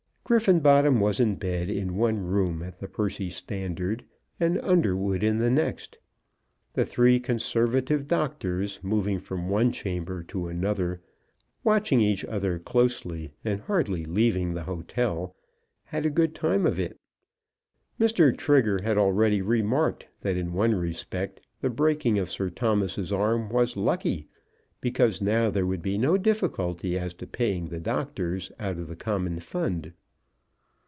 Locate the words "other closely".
12.23-13.33